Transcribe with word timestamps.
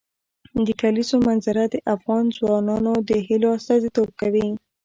د 0.65 0.67
کلیزو 0.81 1.15
منظره 1.27 1.63
د 1.69 1.75
افغان 1.95 2.25
ځوانانو 2.37 2.93
د 3.09 3.09
هیلو 3.27 3.47
استازیتوب 3.57 4.09
کوي. 4.21 4.47